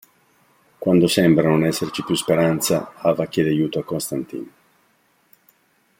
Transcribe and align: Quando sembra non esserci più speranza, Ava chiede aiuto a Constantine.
Quando 0.79 1.05
sembra 1.07 1.47
non 1.47 1.63
esserci 1.63 2.03
più 2.03 2.15
speranza, 2.15 2.95
Ava 2.95 3.27
chiede 3.27 3.51
aiuto 3.51 3.77
a 3.77 3.83
Constantine. 3.83 4.51